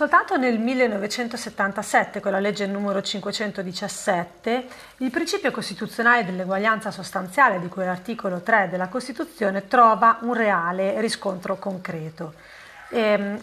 Soltanto 0.00 0.38
nel 0.38 0.58
1977, 0.58 2.20
con 2.20 2.32
la 2.32 2.40
legge 2.40 2.66
numero 2.66 3.02
517, 3.02 4.66
il 4.96 5.10
principio 5.10 5.50
costituzionale 5.50 6.24
dell'eguaglianza 6.24 6.90
sostanziale 6.90 7.60
di 7.60 7.68
cui 7.68 7.84
l'articolo 7.84 8.40
3 8.40 8.70
della 8.70 8.88
Costituzione 8.88 9.68
trova 9.68 10.16
un 10.22 10.32
reale 10.32 10.98
riscontro 11.02 11.58
concreto. 11.58 12.32
E, 12.88 12.98
ehm, 12.98 13.40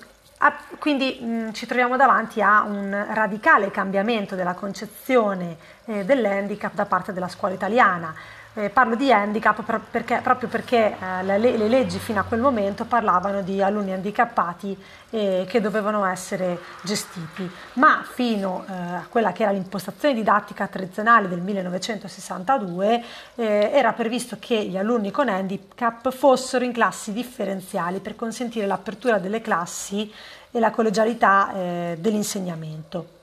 quindi 0.80 1.20
mh, 1.22 1.54
ci 1.54 1.68
troviamo 1.68 1.96
davanti 1.96 2.42
a 2.42 2.64
un 2.64 3.06
radicale 3.12 3.70
cambiamento 3.70 4.34
della 4.34 4.56
concezione 4.56 5.58
eh, 5.86 6.06
dell'handicap 6.06 6.74
da 6.74 6.86
parte 6.86 7.14
della 7.14 7.30
scuola 7.30 7.54
italiana. 7.54 8.16
Eh, 8.58 8.72
parlo 8.72 8.96
di 8.96 9.12
handicap 9.12 9.62
perché, 9.92 10.20
proprio 10.24 10.50
perché 10.50 10.98
eh, 11.00 11.24
le, 11.24 11.38
le, 11.38 11.68
leggi 11.68 12.00
fino 12.00 12.20
a 12.20 12.24
quel 12.24 12.40
momento 12.40 12.86
parlavano 12.86 13.44
di 13.44 13.62
alunni 13.62 13.94
handicappati 13.94 14.76
eh, 15.12 15.46
che 15.48 15.62
dovevano 15.62 16.04
essere 16.06 16.58
gestiti, 16.82 17.48
ma 17.74 18.04
fino 18.04 18.66
eh, 18.68 18.74
a 18.74 19.06
quella 19.08 19.32
che 19.32 19.44
era 19.44 19.52
l'impostazione 19.52 20.16
didattica 20.16 20.66
tradizionale 20.66 21.28
del 21.28 21.42
1962 21.42 23.04
eh, 23.36 23.70
era 23.72 23.94
previsto 23.94 24.38
che 24.40 24.66
gli 24.66 24.76
alunni 24.76 25.12
con 25.12 25.30
handicap 25.30 26.10
fossero 26.10 26.66
in 26.66 26.72
classi 26.72 27.14
differenziali 27.14 28.00
per 28.00 28.16
consentire 28.16 28.66
l'apertura 28.66 29.20
delle 29.20 29.40
classi 29.40 30.12
e 30.50 30.60
la 30.60 30.72
collegialità 30.72 31.54
eh, 31.54 31.98
dell'insegnamento 32.00 33.17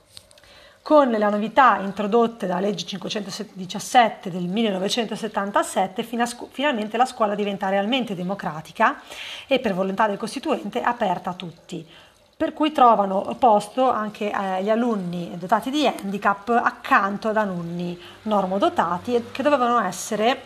con 0.84 1.08
le 1.08 1.16
novità 1.16 1.78
introdotte 1.78 2.46
dalla 2.46 2.60
legge 2.60 2.84
517 2.84 4.30
del 4.30 4.42
1977, 4.42 6.02
finalmente 6.02 6.98
la 6.98 7.06
scuola 7.06 7.34
diventa 7.34 7.70
realmente 7.70 8.14
democratica 8.14 9.00
e 9.46 9.60
per 9.60 9.72
volontà 9.72 10.06
del 10.06 10.18
Costituente 10.18 10.82
aperta 10.82 11.30
a 11.30 11.32
tutti. 11.32 11.88
Per 12.36 12.52
cui 12.52 12.70
trovano 12.70 13.34
posto 13.38 13.90
anche 13.90 14.30
eh, 14.30 14.62
gli 14.62 14.68
alunni 14.68 15.30
dotati 15.38 15.70
di 15.70 15.86
handicap 15.86 16.50
accanto 16.50 17.28
ad 17.28 17.38
alunni 17.38 17.98
normodotati 18.24 19.28
che 19.32 19.42
dovevano 19.42 19.80
essere 19.80 20.42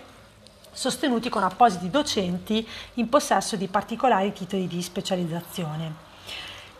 sostenuti 0.70 1.28
con 1.28 1.42
appositi 1.42 1.90
docenti 1.90 2.64
in 2.94 3.08
possesso 3.08 3.56
di 3.56 3.66
particolari 3.66 4.32
titoli 4.32 4.68
di 4.68 4.80
specializzazione. 4.82 6.07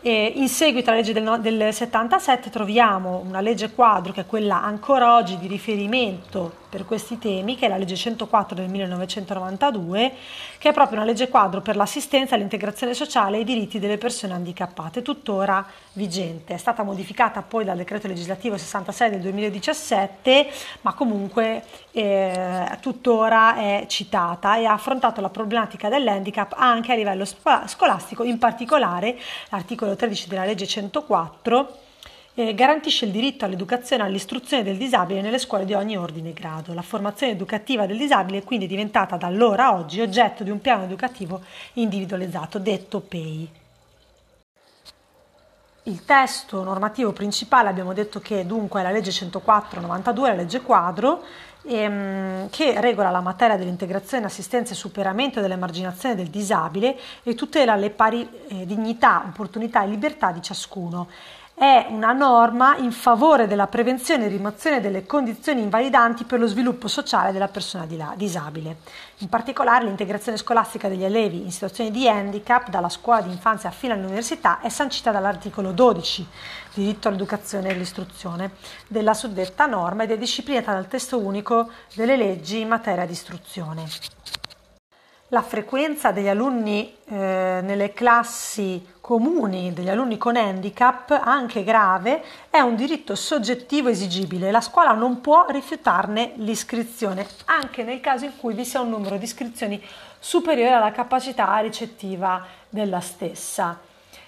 E 0.01 0.31
in 0.35 0.47
seguito 0.47 0.89
alla 0.89 0.99
legge 0.99 1.11
del, 1.11 1.39
del 1.41 1.73
77 1.73 2.49
troviamo 2.49 3.21
una 3.27 3.41
legge 3.41 3.71
quadro 3.71 4.13
che 4.13 4.21
è 4.21 4.25
quella 4.25 4.63
ancora 4.63 5.15
oggi 5.15 5.37
di 5.37 5.47
riferimento 5.47 6.67
per 6.69 6.85
questi 6.85 7.17
temi, 7.17 7.57
che 7.57 7.65
è 7.65 7.69
la 7.69 7.77
legge 7.77 7.95
104 7.95 8.55
del 8.55 8.69
1992, 8.69 10.13
che 10.59 10.69
è 10.69 10.73
proprio 10.73 10.97
una 10.97 11.05
legge 11.05 11.27
quadro 11.27 11.61
per 11.61 11.75
l'assistenza, 11.75 12.35
l'integrazione 12.35 12.93
sociale 12.93 13.37
e 13.37 13.39
i 13.41 13.43
diritti 13.43 13.79
delle 13.79 13.97
persone 13.97 14.33
handicappate, 14.33 15.01
tuttora 15.01 15.65
vigente. 15.93 16.53
È 16.53 16.57
stata 16.57 16.83
modificata 16.83 17.41
poi 17.41 17.65
dal 17.65 17.75
decreto 17.75 18.07
legislativo 18.07 18.55
66 18.55 19.09
del 19.09 19.21
2017, 19.21 20.47
ma 20.81 20.93
comunque 20.93 21.63
eh, 21.91 22.77
tuttora 22.81 23.55
è 23.55 23.85
citata 23.87 24.57
e 24.57 24.65
ha 24.65 24.73
affrontato 24.73 25.21
la 25.21 25.29
problematica 25.29 25.89
dell'handicap 25.89 26.53
anche 26.55 26.91
a 26.91 26.95
livello 26.95 27.25
scolastico, 27.25 28.23
in 28.23 28.37
particolare 28.37 29.17
l'articolo 29.49 29.88
13 29.95 30.27
della 30.29 30.45
legge 30.45 30.67
104 30.67 31.77
eh, 32.35 32.53
garantisce 32.53 33.05
il 33.05 33.11
diritto 33.11 33.45
all'educazione 33.45 34.03
e 34.03 34.05
all'istruzione 34.05 34.63
del 34.63 34.77
disabile 34.77 35.21
nelle 35.21 35.39
scuole 35.39 35.65
di 35.65 35.73
ogni 35.73 35.97
ordine 35.97 36.29
e 36.29 36.33
grado. 36.33 36.73
La 36.73 36.81
formazione 36.81 37.33
educativa 37.33 37.85
del 37.85 37.97
disabile 37.97 38.39
è 38.39 38.43
quindi 38.43 38.67
diventata 38.67 39.17
da 39.17 39.27
allora 39.27 39.65
a 39.65 39.75
oggi 39.75 39.99
oggetto 39.99 40.43
di 40.43 40.49
un 40.49 40.61
piano 40.61 40.83
educativo 40.83 41.41
individualizzato, 41.73 42.59
detto 42.59 43.01
PEI. 43.01 43.49
Il 45.83 46.03
testo 46.03 46.63
normativo 46.63 47.13
principale 47.13 47.69
abbiamo 47.69 47.93
detto 47.93 48.19
che 48.19 48.45
dunque 48.45 48.81
è 48.81 48.83
la 48.83 48.91
legge 48.91 49.11
104-92, 49.11 50.21
la 50.21 50.33
legge 50.33 50.61
quadro, 50.61 51.23
ehm, 51.63 52.49
che 52.49 52.79
regola 52.81 53.09
la 53.09 53.21
materia 53.21 53.55
dell'integrazione, 53.55 54.25
assistenza 54.25 54.73
e 54.73 54.75
superamento 54.75 55.39
dell'emarginazione 55.39 56.15
del 56.15 56.27
disabile 56.27 56.97
e 57.23 57.33
tutela 57.33 57.75
le 57.75 57.91
pari 57.91 58.27
eh, 58.49 58.65
dignità, 58.65 59.23
opportunità 59.25 59.83
e 59.83 59.87
libertà 59.87 60.31
di 60.31 60.41
ciascuno 60.41 61.07
è 61.59 61.87
una 61.89 62.13
norma 62.13 62.77
in 62.77 62.93
favore 62.93 63.45
della 63.45 63.67
prevenzione 63.67 64.23
e 64.23 64.27
rimozione 64.29 64.79
delle 64.79 65.05
condizioni 65.05 65.61
invalidanti 65.61 66.23
per 66.23 66.39
lo 66.39 66.47
sviluppo 66.47 66.87
sociale 66.87 67.33
della 67.33 67.49
persona 67.49 67.85
disabile. 68.15 68.77
In 69.17 69.27
particolare 69.27 69.83
l'integrazione 69.83 70.37
scolastica 70.37 70.87
degli 70.87 71.03
allievi 71.03 71.41
in 71.41 71.51
situazioni 71.51 71.91
di 71.91 72.07
handicap 72.07 72.69
dalla 72.69 72.87
scuola 72.87 73.19
di 73.19 73.31
infanzia 73.31 73.71
fino 73.71 73.93
all'università 73.93 74.61
è 74.61 74.69
sancita 74.69 75.11
dall'articolo 75.11 75.73
12, 75.73 76.25
diritto 76.75 77.09
all'educazione 77.09 77.67
e 77.67 77.73
all'istruzione, 77.73 78.51
della 78.87 79.13
suddetta 79.13 79.65
norma 79.65 80.03
ed 80.03 80.11
è 80.11 80.17
disciplinata 80.17 80.71
dal 80.71 80.87
testo 80.87 81.19
unico 81.19 81.71
delle 81.93 82.15
leggi 82.15 82.61
in 82.61 82.69
materia 82.69 83.05
di 83.05 83.11
istruzione. 83.11 84.38
La 85.31 85.43
frequenza 85.43 86.11
degli 86.11 86.27
alunni 86.27 86.91
eh, 87.05 87.59
nelle 87.61 87.93
classi 87.93 88.83
comuni 88.99 89.73
degli 89.73 89.89
alunni 89.89 90.17
con 90.17 90.35
handicap, 90.35 91.11
anche 91.23 91.63
grave, 91.63 92.23
è 92.49 92.61
un 92.61 92.75
diritto 92.75 93.13
soggettivo 93.13 93.89
esigibile. 93.89 94.49
La 94.49 94.59
scuola 94.59 94.93
non 94.93 95.21
può 95.21 95.45
rifiutarne 95.49 96.31
l'iscrizione, 96.37 97.27
anche 97.45 97.83
nel 97.83 98.01
caso 98.01 98.25
in 98.25 98.37
cui 98.37 98.55
vi 98.55 98.65
sia 98.65 98.81
un 98.81 98.89
numero 98.89 99.17
di 99.17 99.23
iscrizioni 99.25 99.79
superiore 100.17 100.73
alla 100.73 100.91
capacità 100.91 101.55
ricettiva 101.59 102.43
della 102.67 102.99
stessa. 102.99 103.79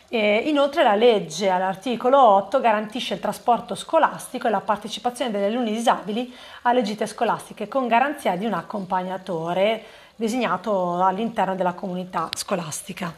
E 0.07 0.43
inoltre 0.45 0.83
la 0.83 0.93
legge 0.93 1.49
all'articolo 1.49 2.21
8 2.21 2.59
garantisce 2.59 3.15
il 3.15 3.19
trasporto 3.19 3.73
scolastico 3.73 4.45
e 4.45 4.51
la 4.51 4.59
partecipazione 4.59 5.31
degli 5.31 5.45
alunni 5.45 5.71
disabili 5.71 6.31
alle 6.63 6.83
gite 6.83 7.07
scolastiche 7.07 7.67
con 7.67 7.87
garanzia 7.87 8.35
di 8.35 8.45
un 8.45 8.53
accompagnatore 8.53 9.83
designato 10.21 11.03
all'interno 11.03 11.55
della 11.55 11.73
comunità 11.73 12.29
scolastica. 12.35 13.09